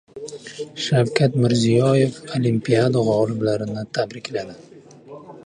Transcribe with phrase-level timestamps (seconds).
[0.85, 4.59] Shavkat Mirziyoyev olimpiada g‘oliblarini tabrikladi